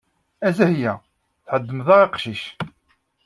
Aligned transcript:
A 0.47 0.49
Zahya 0.57 0.93
tɛedmeḍ-aɣ 1.47 2.01
aqcic. 2.05 2.43